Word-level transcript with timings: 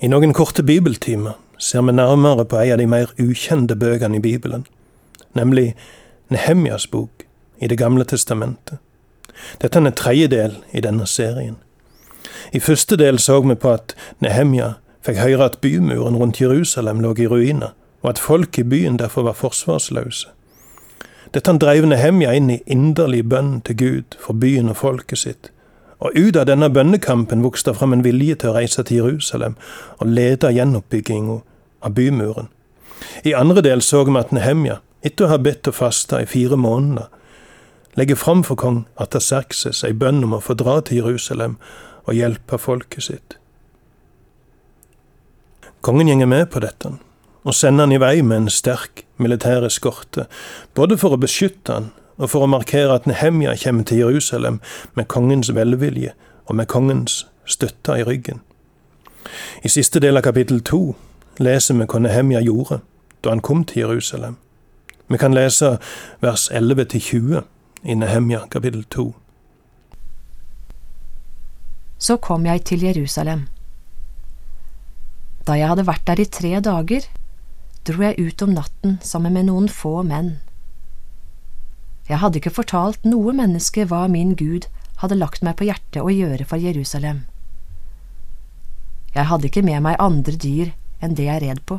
I 0.00 0.06
noen 0.06 0.30
korte 0.30 0.62
bibeltimer 0.62 1.32
ser 1.58 1.82
vi 1.82 1.92
nærmere 1.92 2.44
på 2.46 2.60
ei 2.60 2.68
av 2.70 2.78
de 2.78 2.84
mer 2.86 3.10
ukjente 3.18 3.74
bøkene 3.74 4.20
i 4.20 4.22
Bibelen, 4.22 4.62
nemlig 5.34 5.72
Nehemjas 6.30 6.86
bok 6.86 7.24
i 7.58 7.66
Det 7.66 7.78
gamle 7.78 8.04
testamentet. 8.04 8.78
Dette 9.58 9.78
er 9.78 9.86
en 9.86 9.92
tredje 9.92 10.28
del 10.28 10.54
i 10.70 10.80
denne 10.80 11.06
serien. 11.06 11.56
I 12.52 12.60
første 12.60 12.96
del 12.96 13.18
så 13.18 13.40
vi 13.40 13.54
på 13.54 13.72
at 13.74 13.96
Nehemja 14.22 14.76
fikk 15.02 15.18
høre 15.18 15.50
at 15.50 15.58
bymuren 15.58 16.16
rundt 16.16 16.40
Jerusalem 16.40 17.00
lå 17.00 17.14
i 17.18 17.26
ruiner, 17.26 17.74
og 18.02 18.10
at 18.10 18.22
folk 18.22 18.58
i 18.58 18.62
byen 18.62 18.98
derfor 18.98 19.26
var 19.26 19.34
forsvarsløse. 19.34 20.28
Dette 21.34 21.58
dreiv 21.58 21.86
Nehemja 21.86 22.32
inn 22.38 22.50
i 22.50 22.62
inderlig 22.66 23.24
bønn 23.28 23.60
til 23.66 23.76
Gud 23.76 24.16
for 24.20 24.32
byen 24.32 24.70
og 24.70 24.76
folket 24.76 25.18
sitt. 25.18 25.50
Og 25.98 26.14
ut 26.14 26.36
av 26.38 26.46
denne 26.46 26.68
bønnekampen 26.70 27.42
vokste 27.42 27.74
fram 27.74 27.96
en 27.96 28.04
vilje 28.06 28.36
til 28.38 28.52
å 28.52 28.58
reise 28.58 28.84
til 28.86 29.02
Jerusalem 29.02 29.56
og 29.98 30.12
lede 30.14 30.52
gjenoppbygginga 30.54 31.40
av 31.82 31.94
bymuren. 31.96 32.50
I 33.26 33.34
andre 33.34 33.62
del 33.66 33.82
så 33.82 34.04
vi 34.06 34.14
at 34.18 34.32
Nehemja, 34.34 34.78
etter 35.02 35.26
å 35.26 35.32
ha 35.32 35.38
bedt 35.42 35.70
og 35.70 35.78
fasta 35.78 36.22
i 36.22 36.30
fire 36.30 36.58
måneder, 36.58 37.08
legger 37.98 38.18
fram 38.18 38.44
for 38.46 38.58
kong 38.58 38.84
Ataserkses 39.00 39.82
ei 39.86 39.94
bønn 39.94 40.22
om 40.26 40.36
å 40.36 40.42
få 40.42 40.54
dra 40.58 40.78
til 40.86 41.02
Jerusalem 41.02 41.58
og 42.06 42.14
hjelpe 42.14 42.58
folket 42.62 43.06
sitt. 43.08 43.36
Kongen 45.82 46.10
gjenger 46.10 46.30
med 46.30 46.48
på 46.50 46.62
dette, 46.62 46.94
og 47.46 47.54
sender 47.54 47.86
han 47.86 47.94
i 47.94 48.00
vei 48.02 48.16
med 48.22 48.44
en 48.44 48.52
sterk 48.52 49.04
militær 49.18 49.66
eskorte, 49.66 50.26
både 50.74 50.98
for 50.98 51.14
å 51.14 51.22
beskytte 51.22 51.74
han 51.74 51.90
og 52.18 52.30
for 52.30 52.44
å 52.44 52.50
markere 52.50 52.96
at 52.98 53.06
Nehemja 53.06 53.54
kommer 53.62 53.86
til 53.86 54.02
Jerusalem 54.02 54.60
med 54.94 55.08
kongens 55.08 55.52
velvilje 55.54 56.12
og 56.46 56.58
med 56.58 56.66
kongens 56.66 57.26
støtte 57.46 57.98
i 57.98 58.04
ryggen. 58.04 58.40
I 59.64 59.68
siste 59.68 60.00
del 60.00 60.16
av 60.16 60.26
kapittel 60.26 60.60
to 60.60 60.96
leser 61.38 61.78
vi 61.78 61.86
hva 61.86 62.02
Nehemja 62.02 62.42
gjorde 62.42 62.80
da 63.24 63.30
han 63.34 63.42
kom 63.44 63.64
til 63.64 63.86
Jerusalem. 63.86 64.36
Vi 65.08 65.18
kan 65.18 65.34
lese 65.34 65.78
vers 66.20 66.48
11 66.52 66.84
20 66.98 67.42
i 67.84 67.94
Nehemja 67.94 68.46
kapittel 68.50 68.84
2. 68.84 69.12
Så 71.98 72.16
kom 72.16 72.46
jeg 72.46 72.64
til 72.64 72.82
Jerusalem. 72.82 73.46
Da 75.46 75.56
jeg 75.56 75.68
hadde 75.68 75.86
vært 75.86 76.06
der 76.06 76.20
i 76.20 76.28
tre 76.28 76.60
dager, 76.60 77.06
dro 77.88 78.02
jeg 78.04 78.20
ut 78.20 78.42
om 78.42 78.52
natten 78.54 78.98
sammen 79.02 79.32
med 79.32 79.48
noen 79.48 79.68
få 79.72 80.02
menn. 80.02 80.36
Jeg 82.08 82.22
hadde 82.22 82.40
ikke 82.40 82.54
fortalt 82.56 83.04
noe 83.04 83.34
menneske 83.36 83.84
hva 83.88 84.06
min 84.08 84.32
Gud 84.38 84.66
hadde 85.02 85.18
lagt 85.18 85.44
meg 85.44 85.58
på 85.58 85.68
hjertet 85.68 86.00
å 86.00 86.12
gjøre 86.12 86.46
for 86.48 86.60
Jerusalem. 86.60 87.26
Jeg 89.14 89.28
hadde 89.28 89.48
ikke 89.48 89.64
med 89.66 89.84
meg 89.84 90.00
andre 90.02 90.34
dyr 90.40 90.72
enn 91.04 91.14
det 91.18 91.28
jeg 91.28 91.42
red 91.44 91.62
på. 91.68 91.78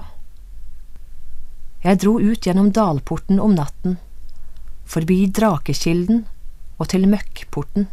Jeg 1.84 2.02
dro 2.04 2.18
ut 2.20 2.46
gjennom 2.46 2.72
dalporten 2.76 3.40
om 3.40 3.56
natten, 3.56 3.98
forbi 4.90 5.22
Drakekilden 5.32 6.26
og 6.78 6.90
til 6.92 7.08
Møkkporten. 7.10 7.88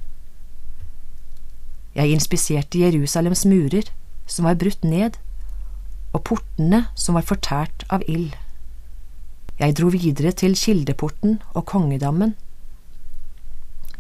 Jeg 1.96 2.12
inspiserte 2.12 2.82
Jerusalems 2.82 3.46
murer, 3.48 3.88
som 4.26 4.48
var 4.48 4.58
brutt 4.60 4.82
ned, 4.84 5.16
og 6.12 6.24
portene 6.28 6.86
som 6.98 7.16
var 7.16 7.24
fortært 7.28 7.86
av 7.92 8.04
ild. 8.10 8.34
Jeg 9.56 9.76
dro 9.78 9.88
videre 9.88 10.34
til 10.36 10.52
Kildeporten 10.52 11.38
og 11.54 11.64
Kongedammen. 11.70 12.34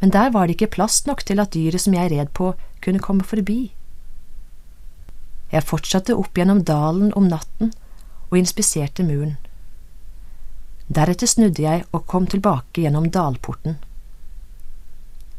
Men 0.00 0.12
der 0.12 0.30
var 0.30 0.46
det 0.46 0.58
ikke 0.58 0.74
plass 0.76 1.06
nok 1.06 1.24
til 1.24 1.40
at 1.40 1.54
dyret 1.54 1.80
som 1.80 1.94
jeg 1.96 2.12
red 2.12 2.28
på, 2.36 2.52
kunne 2.84 3.00
komme 3.00 3.24
forbi. 3.24 3.72
Jeg 5.52 5.64
fortsatte 5.64 6.16
opp 6.18 6.36
gjennom 6.36 6.60
dalen 6.68 7.14
om 7.16 7.28
natten 7.30 7.72
og 8.28 8.36
inspiserte 8.36 9.06
muren. 9.06 9.36
Deretter 10.92 11.26
snudde 11.30 11.64
jeg 11.64 11.84
og 11.92 12.04
kom 12.06 12.26
tilbake 12.30 12.84
gjennom 12.84 13.08
dalporten. 13.10 13.78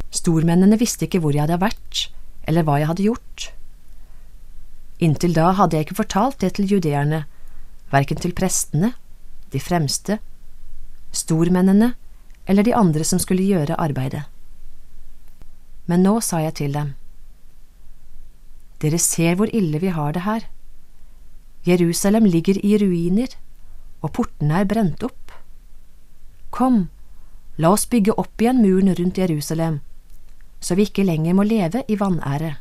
Stormennene 0.09 0.80
visste 0.80 1.06
ikke 1.06 1.22
hvor 1.22 1.36
jeg 1.36 1.46
hadde 1.46 1.62
vært, 1.62 2.08
eller 2.47 2.66
hva 2.66 2.80
jeg 2.81 2.90
hadde 2.90 3.06
gjort. 3.06 3.50
Inntil 5.03 5.36
da 5.38 5.52
hadde 5.59 5.78
jeg 5.78 5.88
ikke 5.88 6.02
fortalt 6.02 6.40
det 6.42 6.56
til 6.58 6.72
judeerne, 6.72 7.25
verken 7.94 8.19
til 8.19 8.34
prestene, 8.36 8.96
de 9.52 9.59
fremste, 9.59 10.19
stormennene 11.12 11.94
eller 12.47 12.63
de 12.63 12.75
andre 12.75 13.03
som 13.08 13.19
skulle 13.19 13.46
gjøre 13.47 13.80
arbeidet. 13.80 14.24
Men 15.88 16.03
nå 16.03 16.19
sa 16.22 16.41
jeg 16.44 16.58
til 16.59 16.75
dem, 16.75 16.96
Dere 18.78 19.00
ser 19.02 19.38
hvor 19.40 19.50
ille 19.56 19.80
vi 19.81 19.90
har 19.90 20.13
det 20.13 20.22
her. 20.22 20.44
Jerusalem 21.66 22.28
ligger 22.30 22.59
i 22.62 22.78
ruiner, 22.78 23.31
og 24.06 24.13
portene 24.13 24.59
er 24.62 24.69
brent 24.69 25.02
opp. 25.03 25.34
Kom, 26.53 26.86
la 27.57 27.72
oss 27.74 27.88
bygge 27.90 28.13
opp 28.22 28.41
igjen 28.41 28.62
muren 28.62 28.94
rundt 28.94 29.18
Jerusalem, 29.18 29.80
så 30.62 30.78
vi 30.78 30.86
ikke 30.86 31.07
lenger 31.07 31.34
må 31.34 31.47
leve 31.47 31.81
i 31.90 31.97
vanære. 31.97 32.53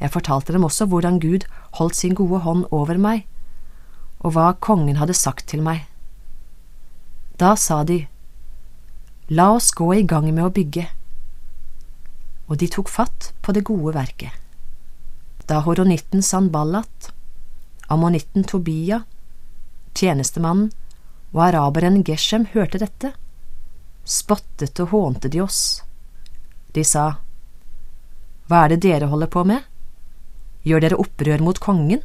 Jeg 0.00 0.14
fortalte 0.14 0.56
dem 0.56 0.64
også 0.64 0.86
hvordan 0.88 1.20
Gud 1.20 1.44
holdt 1.76 1.96
sin 1.96 2.16
gode 2.16 2.40
hånd 2.40 2.64
over 2.72 2.96
meg, 2.96 3.26
og 4.20 4.34
hva 4.34 4.52
kongen 4.60 5.00
hadde 5.00 5.16
sagt 5.16 5.48
til 5.52 5.62
meg. 5.64 5.86
Da 7.40 7.54
sa 7.56 7.82
de, 7.88 8.04
La 9.30 9.52
oss 9.54 9.70
gå 9.70 9.86
i 9.94 10.02
gang 10.02 10.26
med 10.32 10.42
å 10.44 10.52
bygge. 10.54 10.88
Og 12.50 12.58
de 12.58 12.66
tok 12.68 12.90
fatt 12.90 13.30
på 13.40 13.54
det 13.54 13.62
gode 13.68 13.94
verket. 13.94 14.34
Da 15.46 15.60
horonitten 15.62 16.22
Sanballat, 16.22 17.12
ammonitten 17.86 18.44
Tobia, 18.44 19.04
tjenestemannen 19.94 20.72
og 21.30 21.44
araberen 21.46 22.02
Geshem 22.06 22.48
hørte 22.54 22.82
dette, 22.82 23.12
spottet 24.04 24.82
og 24.82 24.90
hånte 24.94 25.30
de 25.30 25.42
oss 25.44 25.62
de 26.74 26.84
sa, 26.86 27.18
Hva 28.46 28.64
er 28.64 28.74
det 28.74 28.82
dere 28.84 29.08
holder 29.10 29.30
på 29.30 29.42
med? 29.46 29.64
Gjør 30.66 30.84
dere 30.84 30.98
opprør 31.02 31.42
mot 31.42 31.58
kongen? 31.62 32.02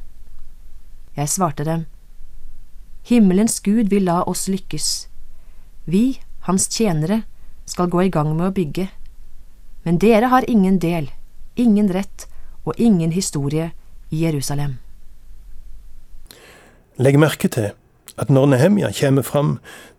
Jeg 1.16 1.32
svarte 1.32 1.66
dem, 1.68 1.86
Himmelens 3.06 3.60
Gud 3.62 3.92
vil 3.94 4.08
la 4.08 4.24
oss 4.26 4.48
lykkes. 4.50 5.08
Vi, 5.86 6.20
hans 6.48 6.66
tjenere, 6.74 7.22
skal 7.66 7.90
gå 7.90 8.02
i 8.02 8.10
gang 8.10 8.32
med 8.34 8.48
å 8.50 8.56
bygge. 8.56 8.88
Men 9.86 10.00
dere 10.02 10.32
har 10.32 10.48
ingen 10.50 10.80
del, 10.82 11.12
ingen 11.56 11.92
rett 11.94 12.26
og 12.66 12.74
ingen 12.82 13.14
historie 13.14 13.72
i 14.10 14.24
Jerusalem. 14.26 14.80
Legg 16.98 17.20
merke 17.22 17.52
til 17.52 17.74
at 18.18 18.32
når 18.32 18.50
Nehemja 18.56 18.90
kommer 18.96 19.26
fram 19.28 19.58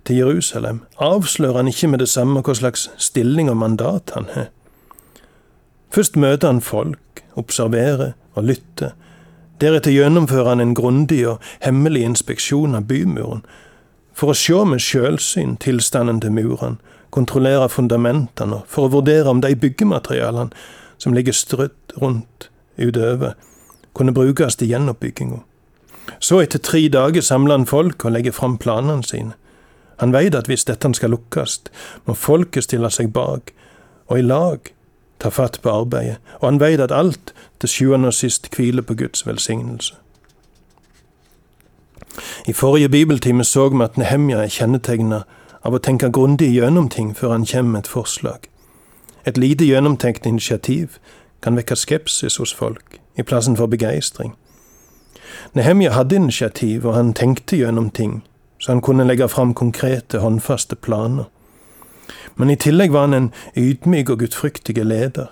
til 0.09 0.17
Jerusalem, 0.25 0.83
avslører 0.99 1.61
han 1.61 1.71
ikke 1.71 1.93
med 1.93 2.03
det 2.03 2.09
samme 2.09 2.43
hva 2.43 2.55
slags 2.59 2.89
stilling 2.99 3.51
og 3.53 3.61
mandat 3.61 4.15
han 4.17 4.27
har. 4.35 4.49
Først 5.95 6.17
møter 6.17 6.51
han 6.51 6.61
folk, 6.61 7.23
observerer 7.39 8.17
og 8.35 8.49
lytter. 8.51 8.97
Deretter 9.61 9.91
gjennomfører 9.91 10.53
han 10.53 10.61
en 10.61 10.75
grundig 10.77 11.23
og 11.29 11.41
hemmelig 11.65 12.03
inspeksjon 12.05 12.77
av 12.77 12.89
bymuren, 12.91 13.45
for 14.17 14.33
å 14.33 14.37
se 14.37 14.59
med 14.69 14.81
sjølsyn 14.81 15.57
tilstanden 15.61 16.21
til 16.21 16.35
murene, 16.37 16.77
kontrollere 17.13 17.69
fundamentene 17.73 18.63
for 18.69 18.87
å 18.87 18.93
vurdere 18.99 19.31
om 19.33 19.41
de 19.41 19.55
byggematerialene 19.57 20.53
som 21.01 21.15
ligger 21.17 21.37
strødd 21.37 21.97
rundt 22.03 22.51
utover, 22.77 23.37
kunne 23.97 24.13
brukes 24.13 24.57
til 24.57 24.73
gjenoppbygginga. 24.73 25.41
Så 26.21 26.41
etter 26.43 26.61
tre 26.61 26.83
dager 26.93 27.25
samler 27.25 27.57
han 27.57 27.69
folk 27.69 28.05
og 28.05 28.13
legger 28.13 28.37
fram 28.37 28.59
planene 28.61 29.05
sine. 29.05 29.33
Han 30.01 30.13
veit 30.13 30.37
at 30.37 30.49
hvis 30.51 30.67
dette 30.69 30.93
skal 30.95 31.15
lukkes, 31.15 31.61
må 32.05 32.15
folket 32.15 32.69
stille 32.69 32.91
seg 32.93 33.15
bak, 33.17 33.53
og 34.13 34.21
i 34.21 34.27
lag 34.27 34.73
ta 35.19 35.29
fatt 35.29 35.61
på 35.63 35.71
arbeidet, 35.71 36.17
og 36.41 36.51
han 36.51 36.61
veit 36.61 36.81
at 36.81 36.93
alt 36.93 37.35
til 37.61 37.69
sjuende 37.69 38.13
og 38.13 38.15
sist 38.15 38.51
hviler 38.57 38.83
på 38.83 38.95
Guds 38.95 39.27
velsignelse. 39.27 39.95
I 42.47 42.53
forrige 42.53 42.89
bibeltime 42.89 43.45
så 43.45 43.69
vi 43.69 43.85
at 43.85 43.97
Nehemja 43.97 44.43
er 44.43 44.53
kjennetegna 44.53 45.23
av 45.65 45.75
å 45.75 45.83
tenke 45.83 46.11
grundig 46.11 46.49
gjennom 46.55 46.89
ting 46.89 47.13
før 47.17 47.35
han 47.35 47.47
kommer 47.47 47.73
med 47.73 47.85
et 47.85 47.93
forslag. 47.93 48.49
Et 49.27 49.39
lite 49.39 49.67
gjennomtenkt 49.67 50.27
initiativ 50.27 50.99
kan 51.43 51.57
vekke 51.57 51.77
skepsis 51.77 52.37
hos 52.37 52.55
folk, 52.55 53.01
i 53.19 53.23
plassen 53.23 53.57
for 53.57 53.67
begeistring. 53.67 54.35
Nehemja 55.55 55.93
hadde 55.93 56.17
initiativ, 56.17 56.87
og 56.87 56.95
han 56.95 57.13
tenkte 57.15 57.57
gjennom 57.57 57.91
ting, 57.91 58.23
så 58.59 58.73
han 58.73 58.81
kunne 58.81 59.05
legge 59.05 59.29
fram 59.29 59.55
konkrete, 59.55 60.19
håndfaste 60.19 60.77
planer. 60.77 61.25
Men 62.37 62.51
i 62.51 62.57
tillegg 62.57 62.93
var 62.93 63.09
han 63.09 63.15
en 63.15 63.33
ydmyk 63.57 64.11
og 64.13 64.19
gudfryktig 64.19 64.85
leder. 64.85 65.27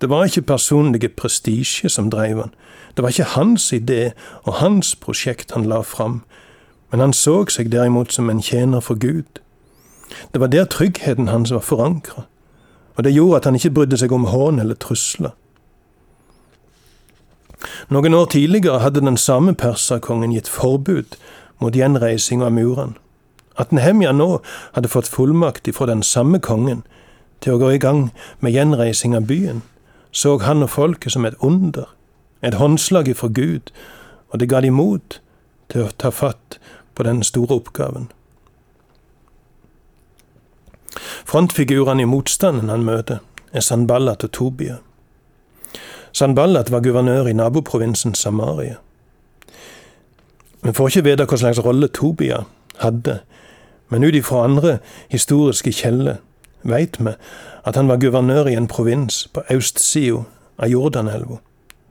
Det 0.00 0.08
var 0.10 0.24
ikke 0.24 0.42
personlige 0.42 1.08
prestisje 1.08 1.88
som 1.88 2.10
dreiv 2.10 2.40
han. 2.40 2.54
Det 2.96 3.02
var 3.02 3.08
ikke 3.08 3.24
hans 3.36 3.72
idé 3.72 4.10
og 4.42 4.54
hans 4.54 4.96
prosjekt 4.96 5.52
han 5.52 5.64
la 5.68 5.80
fram, 5.80 6.22
men 6.90 7.00
han 7.00 7.12
så 7.12 7.44
seg 7.48 7.70
derimot 7.72 8.12
som 8.12 8.30
en 8.30 8.42
tjener 8.42 8.80
for 8.80 8.98
Gud. 8.98 9.40
Det 10.32 10.40
var 10.40 10.46
der 10.46 10.64
tryggheten 10.64 11.28
hans 11.28 11.52
var 11.52 11.60
forankra, 11.60 12.24
og 12.96 13.04
det 13.04 13.14
gjorde 13.14 13.36
at 13.36 13.44
han 13.44 13.54
ikke 13.54 13.70
brydde 13.70 14.00
seg 14.00 14.12
om 14.12 14.24
hån 14.24 14.58
eller 14.58 14.74
trusler. 14.74 15.36
Noen 17.88 18.14
år 18.14 18.26
tidligere 18.32 18.80
hadde 18.80 19.04
den 19.04 19.16
samme 19.16 19.54
perserkongen 19.54 20.32
gitt 20.32 20.48
forbud 20.48 21.16
mot 21.60 21.76
gjenreising 21.76 22.42
av 22.42 22.52
murene. 22.56 22.96
At 23.60 23.72
Nehemja 23.76 24.12
nå 24.16 24.40
hadde 24.74 24.88
fått 24.88 25.10
fullmakt 25.12 25.68
fra 25.76 25.88
den 25.90 26.02
samme 26.06 26.40
kongen 26.40 26.82
til 27.44 27.56
å 27.56 27.60
gå 27.60 27.74
i 27.74 27.80
gang 27.82 28.08
med 28.40 28.54
gjenreising 28.56 29.16
av 29.16 29.28
byen, 29.28 29.62
så 30.12 30.38
han 30.42 30.64
og 30.64 30.72
folket 30.72 31.12
som 31.12 31.26
et 31.28 31.36
under, 31.44 31.88
et 32.42 32.56
håndslag 32.56 33.08
ifra 33.12 33.28
Gud, 33.28 33.70
og 34.32 34.40
det 34.40 34.48
ga 34.48 34.62
de 34.64 34.72
mot 34.72 35.20
til 35.70 35.86
å 35.86 35.92
ta 36.00 36.10
fatt 36.14 36.58
på 36.94 37.04
den 37.06 37.22
store 37.26 37.60
oppgaven. 37.60 38.08
Frontfigurene 41.24 42.02
i 42.02 42.08
motstanden 42.10 42.72
han 42.72 42.86
møter, 42.86 43.20
er 43.52 43.64
Sanballat 43.66 44.24
og 44.24 44.32
Tobia. 44.32 44.78
Sanballat 46.12 46.70
var 46.70 46.82
guvernør 46.82 47.28
i 47.30 47.34
naboprovinsen 47.34 48.14
Samaria. 48.14 48.78
Vi 50.62 50.72
får 50.76 50.90
ikke 50.90 51.06
vite 51.06 51.26
hva 51.26 51.38
slags 51.40 51.62
rolle 51.64 51.88
Tobia 51.88 52.42
hadde, 52.82 53.20
men 53.90 54.04
ut 54.04 54.14
ifra 54.14 54.44
andre 54.46 54.78
historiske 55.10 55.72
kjeller 55.72 56.18
veit 56.62 56.98
vi 57.00 57.14
at 57.64 57.76
han 57.76 57.88
var 57.88 58.00
guvernør 58.00 58.48
i 58.48 58.56
en 58.56 58.68
provins 58.68 59.26
på 59.34 59.44
østsida 59.52 60.24
av 60.60 60.68
Jordanelva, 60.68 61.40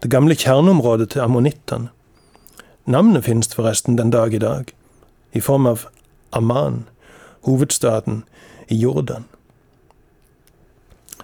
det 0.01 0.11
gamle 0.11 0.35
kjerneområdet 0.37 1.11
til 1.13 1.25
ammonittene. 1.25 1.89
Navnet 2.89 3.25
finnes 3.25 3.53
forresten 3.53 3.97
den 3.97 4.09
dag 4.09 4.33
i 4.33 4.41
dag, 4.41 4.71
i 5.33 5.39
form 5.39 5.67
av 5.69 5.85
Amman, 6.33 6.87
hovedstaden 7.45 8.23
i 8.69 8.75
Jordan. 8.75 9.25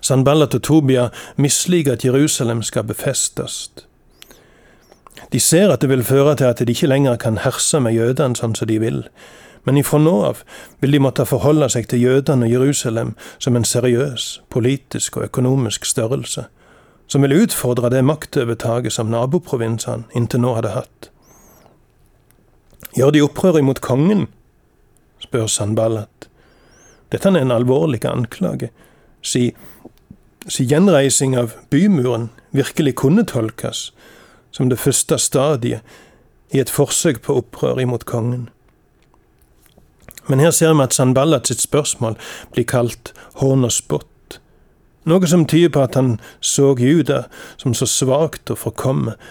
Sanballat 0.01 0.53
og 0.53 0.61
Tobia 0.61 1.09
misliker 1.35 1.93
at 1.93 2.05
Jerusalem 2.05 2.61
skal 2.61 2.83
befestes. 2.83 3.71
De 5.31 5.39
ser 5.39 5.71
at 5.73 5.81
det 5.81 5.89
vil 5.89 6.03
føre 6.03 6.35
til 6.35 6.45
at 6.45 6.59
de 6.61 6.71
ikke 6.71 6.87
lenger 6.87 7.15
kan 7.15 7.41
herse 7.41 7.79
med 7.81 7.95
jødene 7.95 8.37
sånn 8.37 8.53
som 8.55 8.69
de 8.69 8.77
vil, 8.79 9.01
men 9.65 9.77
ifra 9.77 9.99
nå 9.99 10.13
av 10.27 10.43
vil 10.81 10.95
de 10.95 11.01
måtte 11.01 11.25
forholde 11.25 11.67
seg 11.73 11.89
til 11.89 12.03
jødene 12.03 12.45
og 12.47 12.53
Jerusalem 12.53 13.15
som 13.37 13.57
en 13.57 13.65
seriøs 13.65 14.27
politisk 14.53 15.17
og 15.17 15.27
økonomisk 15.29 15.85
størrelse, 15.89 16.45
som 17.07 17.25
vil 17.25 17.35
utfordre 17.43 17.89
det 17.93 18.05
maktovertaket 18.05 18.93
som 18.93 19.11
naboprovinsene 19.13 20.05
inntil 20.17 20.45
nå 20.45 20.55
hadde 20.57 20.73
hatt. 20.77 21.09
Gjør 22.95 23.11
de 23.11 23.25
opprør 23.25 23.59
imot 23.59 23.81
kongen? 23.83 24.27
spør 25.19 25.47
Sanballat. 25.51 26.29
Dette 27.11 27.29
er 27.29 27.41
en 27.41 27.53
alvorlig 27.53 28.03
anklage, 28.05 28.69
si, 29.21 29.49
si 30.47 30.65
gjenreising 30.69 31.35
av 31.37 31.55
bymuren 31.73 32.29
virkelig 32.55 32.95
kunne 33.01 33.25
tolkes 33.25 33.89
som 34.55 34.69
det 34.69 34.79
første 34.79 35.17
stadiet 35.19 35.81
i 36.53 36.61
et 36.61 36.71
forsøk 36.71 37.21
på 37.25 37.35
opprør 37.41 37.81
imot 37.83 38.05
kongen. 38.07 38.49
Men 40.27 40.39
her 40.39 40.51
ser 40.51 40.73
vi 40.73 40.83
at 40.83 40.93
Sanballat 40.93 41.47
sitt 41.47 41.61
spørsmål 41.61 42.17
blir 42.53 42.65
kalt 42.65 43.13
hån 43.41 43.65
og 43.67 43.71
spott, 43.71 44.39
noe 45.05 45.27
som 45.29 45.45
tyder 45.45 45.69
på 45.69 45.83
at 45.85 45.95
han 45.95 46.15
så 46.41 46.73
Juda 46.79 47.25
som 47.61 47.75
så 47.77 47.85
svakt 47.85 48.49
og 48.49 48.57
forkommet 48.57 49.21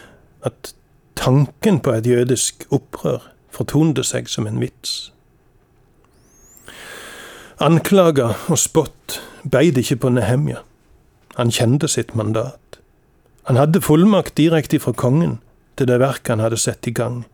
at 0.46 0.74
tanken 1.18 1.80
på 1.80 1.96
et 1.96 2.06
jødisk 2.06 2.66
opprør 2.70 3.24
fortonte 3.54 4.04
seg 4.06 4.30
som 4.30 4.46
en 4.46 4.60
vits. 4.62 5.10
Anklager 7.62 8.34
og 8.50 8.58
spott 8.58 9.20
beit 9.50 9.78
ikke 9.78 10.00
på 10.02 10.10
Nehemja. 10.14 10.62
Han 11.38 11.50
kjente 11.54 11.88
sitt 11.88 12.14
mandat. 12.14 12.78
Han 13.44 13.56
hadde 13.56 13.82
fullmakt 13.82 14.36
direkte 14.38 14.80
fra 14.82 14.92
kongen 14.92 15.38
til 15.78 15.88
det 15.90 16.00
verket 16.02 16.34
han 16.34 16.42
hadde 16.42 16.58
satt 16.58 16.86
i 16.86 16.94
gang. 16.94 17.24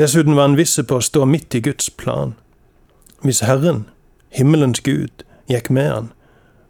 Dessuten 0.00 0.36
var 0.36 0.48
han 0.48 0.56
viss 0.56 0.78
på 0.88 0.98
å 0.98 1.04
stå 1.04 1.24
midt 1.28 1.54
i 1.54 1.62
Guds 1.64 1.90
plan. 1.90 2.34
Hvis 3.22 3.40
Herren, 3.40 3.84
himmelens 4.30 4.80
Gud, 4.80 5.22
gikk 5.46 5.70
med 5.70 5.90
han, 5.90 6.12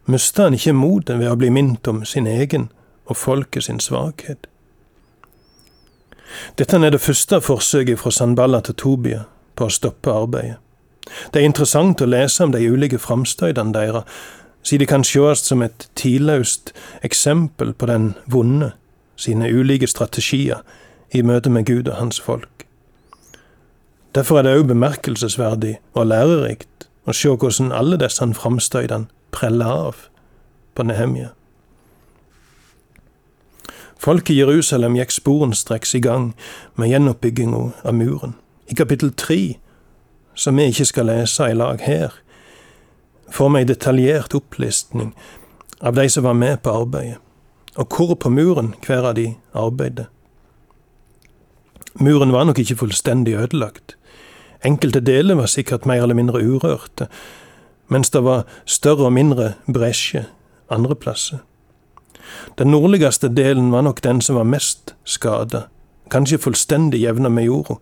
mista 0.05 0.43
han 0.43 0.53
ikke 0.53 0.75
motet 0.77 1.17
ved 1.17 1.31
å 1.31 1.37
bli 1.39 1.49
minnet 1.49 1.87
om 1.89 2.03
sin 2.05 2.27
egen 2.29 2.67
og 3.09 3.17
folket 3.17 3.65
sin 3.65 3.79
svakhet. 3.81 4.45
Dette 6.57 6.77
er 6.77 6.93
det 6.93 7.01
første 7.01 7.41
forsøket 7.41 7.99
fra 7.99 8.11
Sanballa 8.11 8.61
til 8.61 8.77
Tobia 8.77 9.23
på 9.57 9.65
å 9.65 9.73
stoppe 9.73 10.13
arbeidet. 10.13 10.59
Det 11.33 11.41
er 11.41 11.49
interessant 11.49 12.01
å 12.01 12.07
lese 12.09 12.45
om 12.45 12.53
de 12.53 12.61
ulike 12.69 13.01
framstøydene 13.01 13.73
deres, 13.73 14.05
siden 14.63 14.85
de 14.85 14.87
kan 14.87 15.03
sees 15.03 15.43
som 15.43 15.61
et 15.61 15.89
tidløst 15.99 16.71
eksempel 17.03 17.73
på 17.73 17.89
den 17.89 18.13
vonde, 18.25 18.71
sine 19.15 19.49
ulike 19.49 19.87
strategier 19.87 20.61
i 21.11 21.21
møte 21.21 21.49
med 21.49 21.65
Gud 21.65 21.89
og 21.89 21.97
hans 21.97 22.21
folk. 22.21 22.65
Derfor 24.15 24.37
er 24.37 24.45
det 24.45 24.57
òg 24.59 24.67
bemerkelsesverdig 24.69 25.77
og 25.97 26.11
lærerikt 26.11 26.87
å 27.09 27.15
se 27.17 27.31
hvordan 27.33 27.71
alle 27.73 27.97
disse 27.97 28.27
framstøydene 28.37 29.09
preller 29.33 29.71
av 29.87 30.03
på 30.77 30.85
Nehemia. 30.85 31.31
Folk 33.97 34.29
i 34.29 34.35
Jerusalem 34.37 34.97
gikk 34.99 35.15
sporenstreks 35.15 35.95
i 35.95 36.01
gang 36.03 36.33
med 36.75 36.91
gjenoppbygginga 36.91 37.63
av 37.87 37.95
muren. 37.95 38.35
I 38.67 38.75
kapittel 38.75 39.13
tre, 39.15 39.55
som 40.35 40.57
vi 40.57 40.67
ikke 40.69 40.89
skal 40.89 41.07
lese 41.07 41.47
i 41.49 41.55
lag 41.55 41.81
her, 41.81 42.13
får 43.31 43.49
vi 43.53 43.61
ei 43.63 43.69
detaljert 43.69 44.35
opplistning 44.37 45.13
av 45.81 45.95
de 45.95 46.05
som 46.09 46.27
var 46.27 46.37
med 46.37 46.61
på 46.61 46.73
arbeidet, 46.83 47.17
og 47.79 47.95
hvor 47.95 48.13
på 48.19 48.29
muren 48.29 48.73
hver 48.85 49.09
av 49.09 49.15
de 49.17 49.31
arbeidet. 49.57 50.05
Muren 51.97 52.33
var 52.33 52.45
nok 52.45 52.59
ikke 52.59 52.81
fullstendig 52.83 53.37
ødelagt. 53.37 53.95
Enkelte 54.63 54.99
deler 55.03 55.35
var 55.35 55.51
sikkert 55.51 55.85
mer 55.85 56.03
eller 56.03 56.15
mindre 56.15 56.43
urørte, 56.43 57.07
mens 57.87 58.09
det 58.09 58.23
var 58.23 58.45
større 58.65 59.09
og 59.09 59.13
mindre 59.13 59.53
bresjer 59.67 60.29
andre 60.73 60.95
plasser. 60.95 61.37
Den 62.57 62.71
nordligste 62.71 63.29
delen 63.29 63.71
var 63.71 63.81
nok 63.81 64.03
den 64.03 64.21
som 64.21 64.35
var 64.35 64.47
mest 64.47 64.95
skada, 65.03 65.67
kanskje 66.09 66.39
fullstendig 66.41 67.01
jevna 67.01 67.29
med 67.29 67.43
jorda, 67.43 67.75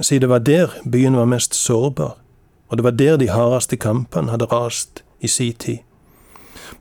siden 0.00 0.20
det 0.20 0.28
var 0.28 0.38
der 0.38 0.74
byen 0.90 1.16
var 1.16 1.28
mest 1.28 1.54
sårbar, 1.54 2.16
og 2.68 2.76
det 2.76 2.84
var 2.84 2.90
der 2.90 3.16
de 3.16 3.28
hardeste 3.28 3.76
kampene 3.76 4.30
hadde 4.30 4.48
rast 4.50 5.02
i 5.20 5.28
si 5.28 5.52
tid. 5.52 5.78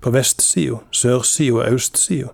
På 0.01 0.11
vestsida, 0.11 0.79
sørsida 0.91 1.59
og 1.59 1.73
østsida 1.73 2.29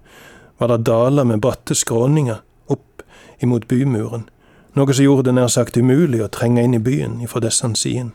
var 0.60 0.68
det 0.68 0.86
daler 0.86 1.24
med 1.24 1.42
bratte 1.42 1.76
skråninger 1.76 2.42
opp 2.68 3.04
imot 3.42 3.68
bymuren, 3.68 4.30
noe 4.76 4.94
som 4.94 5.06
gjorde 5.06 5.30
det 5.30 5.36
nær 5.38 5.52
sagt 5.52 5.78
umulig 5.78 6.22
å 6.24 6.32
trenge 6.32 6.64
inn 6.64 6.76
i 6.76 6.84
byen 6.84 7.22
ifra 7.24 7.42
disse 7.44 7.68
sidene. 7.80 8.12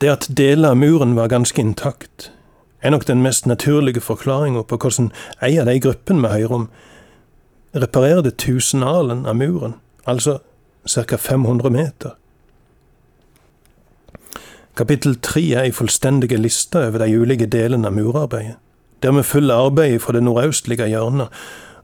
Det 0.00 0.10
at 0.10 0.26
deler 0.28 0.74
av 0.74 0.80
muren 0.80 1.14
var 1.16 1.30
ganske 1.32 1.60
intakt, 1.60 2.30
er 2.82 2.92
nok 2.92 3.06
den 3.08 3.22
mest 3.24 3.46
naturlige 3.46 4.02
forklaringa 4.04 4.66
på 4.68 4.76
hvordan 4.76 5.12
ei 5.40 5.54
av 5.60 5.70
de 5.70 5.78
gruppene 5.80 6.20
vi 6.20 6.32
hører 6.34 6.56
om, 6.58 6.66
reparerte 7.74 8.34
tusenalen 8.36 9.24
av 9.26 9.38
muren, 9.40 9.78
altså 10.04 10.40
ca. 10.84 11.16
500 11.16 11.70
meter. 11.72 12.18
Kapittel 14.76 15.16
tre 15.22 15.42
er 15.54 15.68
ei 15.68 15.72
fullstendig 15.72 16.34
liste 16.38 16.82
over 16.90 17.00
de 17.00 17.14
ulike 17.14 17.46
delene 17.46 17.88
av 17.88 17.96
murarbeidet, 17.96 18.58
der 19.02 19.14
vi 19.14 19.22
følger 19.22 19.54
arbeidet 19.54 20.02
fra 20.02 20.12
det 20.12 20.24
nordøstlige 20.26 20.90
hjørnet, 20.90 21.32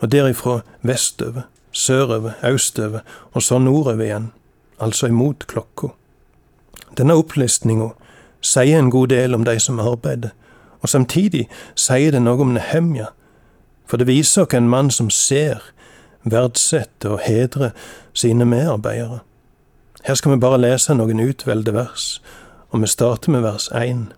og 0.01 0.13
derifra 0.13 0.61
vestover 0.83 1.47
sørover, 1.73 2.33
østover 2.45 3.01
og 3.33 3.43
så 3.43 3.59
nordover 3.59 4.05
igjen, 4.05 4.31
altså 4.81 5.07
imot 5.07 5.47
klokka. 5.47 5.93
Denne 6.99 7.15
opplistninga 7.15 7.93
sier 8.41 8.79
en 8.79 8.91
god 8.91 9.09
del 9.13 9.35
om 9.35 9.45
de 9.45 9.59
som 9.61 9.81
arbeider, 9.81 10.31
og 10.81 10.89
samtidig 10.89 11.47
sier 11.77 12.15
det 12.15 12.23
noe 12.25 12.41
om 12.41 12.55
Nehemja, 12.57 13.11
for 13.87 14.01
det 14.01 14.09
viser 14.09 14.47
oss 14.47 14.55
en 14.57 14.71
mann 14.71 14.91
som 14.91 15.11
ser, 15.11 15.61
verdsetter 16.25 17.17
og 17.17 17.25
hedrer 17.25 17.75
sine 18.15 18.45
medarbeidere. 18.45 19.21
Her 20.05 20.17
skal 20.17 20.33
vi 20.33 20.41
bare 20.41 20.61
lese 20.61 20.95
noen 20.97 21.21
utvalgte 21.21 21.75
vers, 21.77 22.21
og 22.71 22.83
vi 22.83 22.89
starter 22.89 23.33
med 23.35 23.45
vers 23.45 23.69
1. 23.77 24.09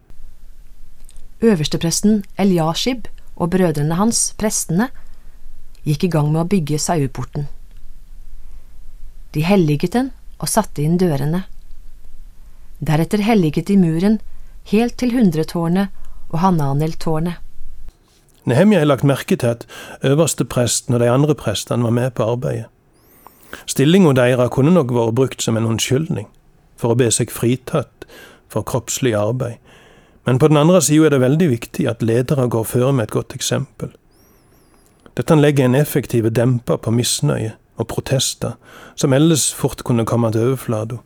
Øverstepresten 1.43 2.23
Eliashib 2.39 3.09
og 3.37 3.51
brødrene 3.51 3.97
hans, 3.99 4.35
prestene, 4.39 4.89
gikk 5.89 6.07
i 6.07 6.13
gang 6.13 6.31
med 6.33 6.45
å 6.45 6.51
bygge 6.51 6.79
saueporten. 6.79 7.49
De 9.33 9.45
helliget 9.47 9.95
den 9.97 10.11
og 10.43 10.51
satte 10.51 10.83
inn 10.83 10.99
dørene. 11.01 11.45
Deretter 12.83 13.23
helliget 13.23 13.71
de 13.71 13.79
muren 13.79 14.19
helt 14.71 14.99
til 15.01 15.15
hundretårnet 15.15 15.95
og 16.33 16.39
Hananeltårnet. 16.43 17.39
Nehemja 18.45 18.81
har 18.83 18.91
lagt 18.91 19.07
merke 19.07 19.37
til 19.39 19.55
at 19.55 19.67
øverstepresten 20.03 20.97
og 20.97 21.01
de 21.01 21.11
andre 21.11 21.35
prestene 21.39 21.87
var 21.87 21.95
med 21.95 22.11
på 22.19 22.27
arbeidet. 22.27 22.67
Stillinga 23.69 24.15
deres 24.17 24.51
kunne 24.51 24.73
nok 24.75 24.91
vært 24.97 25.15
brukt 25.15 25.45
som 25.45 25.57
en 25.57 25.69
unnskyldning 25.69 26.27
for 26.81 26.93
å 26.93 26.99
be 26.99 27.11
seg 27.15 27.31
fritatt 27.31 28.07
for 28.51 28.67
kroppslig 28.67 29.13
arbeid, 29.15 29.61
men 30.27 30.39
på 30.39 30.49
den 30.51 30.59
andre 30.59 30.81
sida 30.83 31.07
er 31.07 31.15
det 31.15 31.23
veldig 31.23 31.49
viktig 31.53 31.87
at 31.91 32.03
ledere 32.03 32.49
går 32.51 32.67
føre 32.67 32.93
med 32.97 33.09
et 33.09 33.15
godt 33.15 33.37
eksempel. 33.37 33.93
Dette 35.17 35.37
legger 35.37 35.65
en 35.65 35.75
effektiv 35.77 36.31
demper 36.33 36.77
på 36.81 36.91
misnøye 36.91 37.53
og 37.77 37.89
protester, 37.89 38.57
som 38.97 39.13
ellers 39.13 39.51
fort 39.55 39.85
kunne 39.85 40.07
komme 40.09 40.31
til 40.33 40.53
overflata. 40.53 41.01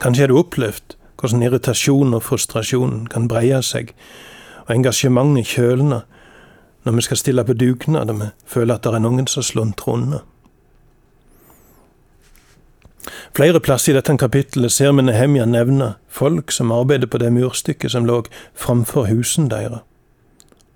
Kanskje 0.00 0.22
har 0.22 0.32
du 0.32 0.38
opplevd 0.38 0.94
hvordan 1.18 1.42
irritasjon 1.42 2.14
og 2.14 2.22
frustrasjon 2.22 3.06
kan 3.10 3.26
breie 3.28 3.58
seg, 3.66 3.90
og 4.68 4.76
engasjementet 4.76 5.50
kjølner 5.56 6.06
når 6.86 6.94
vi 6.96 7.04
skal 7.04 7.20
stille 7.20 7.44
på 7.44 7.56
dugnad 7.58 8.10
og 8.12 8.20
vi 8.20 8.28
føler 8.46 8.78
at 8.78 8.86
det 8.86 8.94
er 8.94 9.02
noen 9.04 9.26
som 9.26 9.44
sluntrer 9.44 9.96
unna. 9.96 10.20
Flere 13.36 13.60
plasser 13.60 13.92
i 13.92 13.96
dette 13.96 14.16
kapittelet 14.20 14.72
ser 14.72 14.94
vi 14.96 15.04
Nehemja 15.04 15.44
nevne 15.48 15.94
folk 16.08 16.52
som 16.54 16.72
arbeider 16.72 17.10
på 17.10 17.20
det 17.20 17.32
murstykket 17.34 17.92
som 17.92 18.06
lå 18.08 18.22
framfor 18.54 19.08
husene 19.10 19.50
deres. 19.52 19.84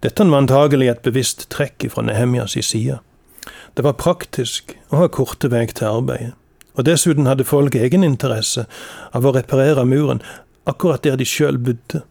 Dette 0.02 0.24
var 0.26 0.42
antagelig 0.42 0.88
et 0.90 1.02
bevisst 1.06 1.46
trekk 1.54 1.86
fra 1.92 2.02
Nehemjas 2.02 2.56
side. 2.66 2.98
Det 3.74 3.84
var 3.86 3.98
praktisk 3.98 4.74
å 4.90 5.04
ha 5.04 5.08
korte 5.08 5.50
vei 5.52 5.66
til 5.70 5.86
arbeidet, 5.86 6.32
og 6.74 6.86
dessuten 6.88 7.28
hadde 7.28 7.46
folk 7.46 7.76
egeninteresse 7.78 8.66
av 9.14 9.26
å 9.26 9.34
reparere 9.36 9.84
muren 9.86 10.22
akkurat 10.68 11.04
der 11.06 11.16
de 11.20 11.26
sjøl 11.28 11.58
bodde. 11.58 12.02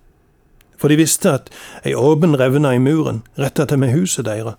For 0.79 0.89
de 0.89 0.97
visste 0.97 1.35
at 1.35 1.51
ei 1.85 1.93
åpen 1.97 2.37
revne 2.39 2.73
i 2.75 2.81
muren 2.81 3.21
retta 3.37 3.67
til 3.67 3.83
med 3.83 3.93
huset 3.93 4.25
deres 4.25 4.57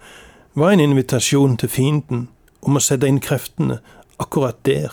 var 0.54 0.74
en 0.74 0.84
invitasjon 0.84 1.56
til 1.58 1.72
fienden 1.72 2.28
om 2.60 2.76
å 2.76 2.84
sette 2.84 3.08
inn 3.08 3.22
kreftene 3.22 3.80
akkurat 4.22 4.60
der. 4.68 4.92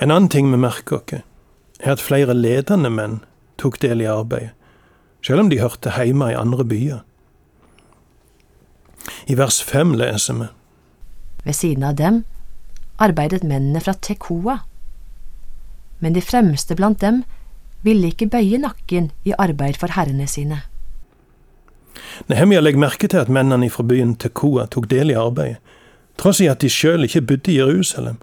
En 0.00 0.10
annen 0.10 0.32
ting 0.32 0.48
vi 0.50 0.58
merker 0.60 0.98
oss, 0.98 1.22
er 1.78 1.92
at 1.92 2.02
flere 2.02 2.34
ledende 2.34 2.90
menn 2.90 3.20
tok 3.60 3.78
del 3.84 4.00
i 4.00 4.08
arbeidet, 4.08 4.54
selv 5.26 5.42
om 5.42 5.50
de 5.50 5.58
hørte 5.58 5.90
hjemme 5.90 6.30
i 6.30 6.38
andre 6.38 6.64
byer. 6.64 7.02
I 9.26 9.34
vers 9.38 9.58
fem 9.62 9.94
leser 9.98 10.38
vi 10.38 10.46
Ved 11.46 11.54
siden 11.54 11.86
av 11.86 11.96
dem 11.98 12.24
arbeidet 12.98 13.42
mennene 13.44 13.80
fra 13.82 13.92
Tekoa, 13.92 14.60
men 16.00 16.14
de 16.14 16.22
fremste 16.24 16.74
blant 16.76 17.00
dem 17.00 17.22
ville 17.86 18.10
ikke 18.10 18.28
bøye 18.32 18.58
nakken 18.58 19.10
i 19.24 19.34
arbeid 19.38 19.78
for 19.80 19.92
herrene 19.94 20.26
sine. 20.30 20.62
Nehemia 22.30 22.62
legger 22.62 22.82
merke 22.82 23.08
til 23.08 23.22
at 23.22 23.32
mennene 23.32 23.68
fra 23.70 23.84
byen 23.86 24.16
Tekoa 24.16 24.66
tok 24.70 24.88
del 24.90 25.12
i 25.12 25.18
arbeidet, 25.18 25.60
tross 26.16 26.40
i 26.40 26.48
at 26.48 26.62
de 26.64 26.70
sjøl 26.72 27.04
ikke 27.04 27.24
bodde 27.28 27.52
i 27.52 27.58
Jerusalem, 27.58 28.16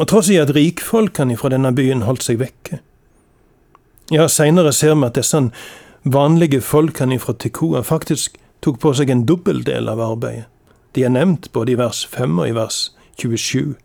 og 0.00 0.08
tross 0.08 0.30
i 0.32 0.40
at 0.40 0.54
rikfolkene 0.56 1.36
fra 1.36 1.52
denne 1.52 1.74
byen 1.76 2.06
holdt 2.08 2.24
seg 2.24 2.40
vekke. 2.40 2.80
Ja, 4.12 4.26
seinere 4.28 4.72
ser 4.72 4.96
vi 4.96 5.08
at 5.08 5.18
disse 5.20 5.44
vanlige 6.04 6.60
folkene 6.60 7.18
fra 7.18 7.32
Tekoa 7.32 7.82
faktisk 7.82 8.38
tok 8.62 8.80
på 8.82 8.92
seg 8.94 9.10
en 9.10 9.24
dobbeldel 9.26 9.88
av 9.90 10.00
arbeidet. 10.00 10.46
De 10.92 11.04
er 11.06 11.12
nevnt 11.14 11.48
både 11.52 11.72
i 11.72 11.78
vers 11.78 12.04
5 12.06 12.38
og 12.38 12.48
i 12.48 12.54
vers 12.56 12.92
27. 13.22 13.76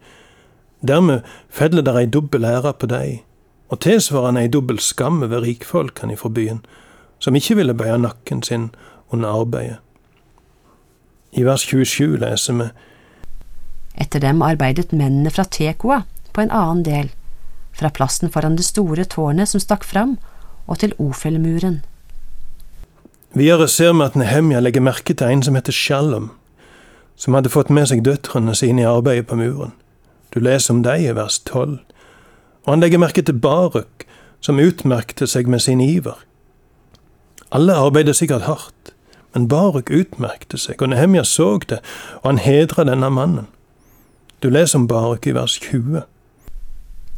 Dermed 0.87 1.23
feller 1.49 1.85
det 1.85 1.95
ei 1.95 2.09
dobbel 2.11 2.45
ære 2.45 2.73
på 2.73 2.89
dei, 2.91 3.21
og 3.69 3.79
tilsvarende 3.83 4.43
ei 4.43 4.51
dobbel 4.51 4.79
skam 4.79 5.21
over 5.23 5.45
rikfolkene 5.45 6.17
fra 6.17 6.29
byen, 6.29 6.59
som 7.19 7.35
ikke 7.35 7.55
ville 7.61 7.75
bøye 7.77 7.97
nakken 7.97 8.43
sin 8.43 8.69
under 9.09 9.41
arbeidet. 9.41 9.79
I 11.31 11.43
vers 11.45 11.63
27 11.67 12.17
leser 12.21 12.59
vi 12.59 12.69
Etter 13.97 14.21
dem 14.21 14.41
arbeidet 14.45 14.93
mennene 14.93 15.31
fra 15.33 15.43
Tekoa 15.43 16.03
på 16.33 16.41
en 16.41 16.51
annen 16.53 16.83
del, 16.85 17.09
fra 17.73 17.89
plassen 17.89 18.29
foran 18.33 18.57
det 18.57 18.65
store 18.65 19.05
tårnet 19.05 19.49
som 19.49 19.61
stakk 19.61 19.85
fram, 19.85 20.17
og 20.67 20.79
til 20.81 20.93
Ofelmuren. 20.99 21.81
Videre 23.35 23.67
ser 23.67 23.93
vi 23.93 24.05
at 24.05 24.15
Nehemja 24.15 24.59
legger 24.63 24.81
merke 24.81 25.13
til 25.13 25.27
en 25.27 25.43
som 25.43 25.55
heter 25.57 25.75
Shalom, 25.75 26.29
som 27.15 27.35
hadde 27.35 27.51
fått 27.51 27.69
med 27.73 27.89
seg 27.89 28.05
døtrene 28.05 28.55
sine 28.55 28.85
i 28.85 28.87
arbeidet 28.87 29.27
på 29.27 29.35
muren. 29.35 29.73
Du 30.31 30.39
leser 30.39 30.73
om 30.73 30.83
dem 30.85 31.01
i 31.03 31.15
vers 31.15 31.39
tolv. 31.39 31.79
Og 32.65 32.73
han 32.73 32.83
legger 32.83 33.01
merke 33.01 33.23
til 33.23 33.39
Baruk, 33.39 34.05
som 34.39 34.59
utmerkte 34.59 35.27
seg 35.27 35.47
med 35.47 35.63
sin 35.63 35.81
iver. 35.81 36.19
Alle 37.51 37.75
arbeidet 37.75 38.15
sikkert 38.15 38.47
hardt, 38.47 38.93
men 39.33 39.47
Baruk 39.47 39.89
utmerkte 39.91 40.59
seg, 40.59 40.81
og 40.81 40.91
Nehemja 40.91 41.23
så 41.23 41.57
det, 41.67 41.79
og 42.21 42.31
han 42.31 42.43
hedra 42.43 42.83
denne 42.87 43.09
mannen. 43.09 43.47
Du 44.43 44.49
leser 44.49 44.79
om 44.79 44.87
Baruk 44.87 45.27
i 45.27 45.33
vers 45.35 45.59
20. 45.63 46.03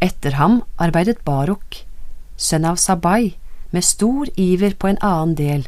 Etter 0.02 0.38
ham 0.40 0.62
arbeidet 0.80 1.20
Baruk, 1.26 1.82
sønn 2.38 2.66
av 2.66 2.78
Sabai, 2.80 3.36
med 3.72 3.84
stor 3.84 4.30
iver 4.38 4.78
på 4.80 4.88
en 4.88 5.02
annen 5.04 5.36
del, 5.36 5.68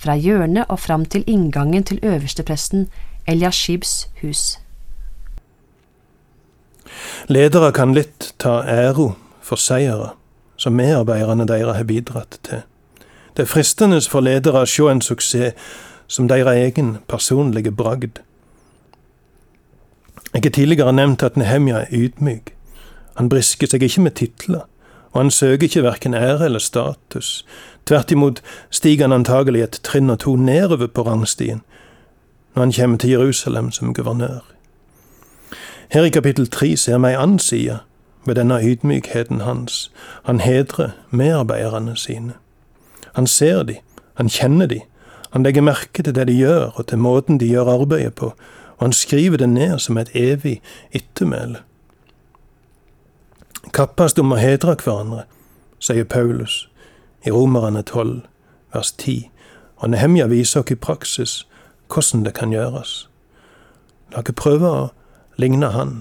fra 0.00 0.16
hjørnet 0.16 0.64
og 0.68 0.80
fram 0.80 1.04
til 1.04 1.24
inngangen 1.26 1.84
til 1.84 2.00
øverstepresten 2.02 2.88
Eliashibs 3.28 4.08
hus. 4.22 4.58
Ledere 7.28 7.72
kan 7.72 7.92
litt 7.94 8.32
ta 8.38 8.60
æro 8.64 9.12
for 9.44 9.60
seire 9.60 10.14
som 10.56 10.72
medarbeiderne 10.72 11.46
deres 11.48 11.76
har 11.76 11.84
bidratt 11.84 12.38
til. 12.42 12.64
Det 13.36 13.42
er 13.42 13.52
fristende 13.52 14.00
for 14.00 14.20
ledere 14.20 14.64
å 14.64 14.68
se 14.68 14.88
en 14.90 15.00
suksess 15.04 15.76
som 16.10 16.28
deres 16.28 16.58
egen 16.58 16.96
personlige 17.08 17.72
bragd. 17.72 18.20
Jeg 20.34 20.42
har 20.44 20.50
tidligere 20.50 20.92
nevnt 20.92 21.22
at 21.22 21.36
Nehemja 21.36 21.84
er 21.84 21.92
ydmyk. 21.92 22.52
Han 23.16 23.28
brisker 23.28 23.66
seg 23.70 23.82
ikke 23.82 24.02
med 24.02 24.16
titler, 24.18 24.66
og 25.12 25.20
han 25.20 25.30
søker 25.30 25.62
ikke 25.62 25.82
verken 25.82 26.14
ære 26.14 26.44
eller 26.44 26.58
status. 26.58 27.46
Tvert 27.86 28.10
imot 28.10 28.42
stiger 28.70 29.04
han 29.04 29.12
antagelig 29.12 29.62
et 29.62 29.80
trinn 29.82 30.10
og 30.10 30.18
to 30.18 30.36
nedover 30.36 30.86
på 30.86 31.02
rangstien 31.02 31.62
når 32.54 32.62
han 32.62 32.72
kommer 32.72 32.98
til 32.98 33.10
Jerusalem 33.10 33.70
som 33.70 33.94
guvernør. 33.94 34.40
Her 35.90 36.04
i 36.04 36.08
kapittel 36.08 36.46
tre 36.46 36.76
ser 36.76 36.98
vi 36.98 37.06
ei 37.10 37.18
annen 37.18 37.38
side 37.38 37.78
ved 38.26 38.34
denne 38.34 38.58
ydmykheten 38.62 39.40
hans. 39.40 39.90
Han 40.22 40.40
hedrer 40.40 40.90
medarbeiderne 41.10 41.96
sine. 41.96 42.32
Han 43.14 43.26
ser 43.26 43.62
de, 43.62 43.76
han 44.14 44.28
kjenner 44.28 44.66
de, 44.66 44.80
han 45.30 45.42
legger 45.42 45.62
merke 45.62 46.02
til 46.02 46.14
det 46.14 46.26
de 46.26 46.32
gjør, 46.32 46.70
og 46.74 46.86
til 46.86 46.98
måten 46.98 47.40
de 47.40 47.48
gjør 47.48 47.70
arbeidet 47.80 48.14
på, 48.14 48.34
og 48.76 48.86
han 48.86 48.92
skriver 48.92 49.36
det 49.36 49.48
ned 49.48 49.78
som 49.78 49.98
et 49.98 50.10
evig 50.14 50.60
ettermæle. 50.92 51.56
Kappast 53.70 54.18
om 54.18 54.32
å 54.34 54.36
hedre 54.40 54.72
hverandre, 54.74 55.28
sier 55.78 56.02
Paulus 56.02 56.64
i 57.22 57.30
Romerne 57.30 57.84
12, 57.86 58.24
vers 58.74 58.90
10, 58.98 59.28
og 59.78 59.92
Nehemja 59.92 60.26
viser 60.26 60.64
oss 60.64 60.72
i 60.74 60.76
praksis 60.76 61.34
hvordan 61.86 62.24
det 62.26 62.32
kan 62.34 62.50
gjøres. 62.50 62.94
La 64.10 64.24
oss 64.26 64.34
prøve 64.34 64.66
å 64.66 64.88
ligne 65.38 65.70
han. 65.70 66.00